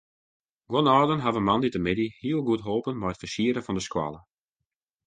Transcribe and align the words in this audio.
Guon 0.69 0.91
âlden 0.95 1.23
hawwe 1.23 1.41
moandeitemiddei 1.47 2.09
heel 2.21 2.41
goed 2.47 2.65
holpen 2.67 2.99
mei 2.99 3.11
it 3.13 3.21
fersieren 3.21 3.65
fan 3.65 3.77
de 3.79 3.83
skoalle. 3.89 4.19